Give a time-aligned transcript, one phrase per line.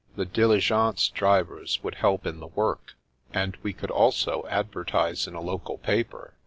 [0.15, 2.95] The dili gence drivers would help in the work,
[3.35, 6.33] and we could also advertise in a local paper.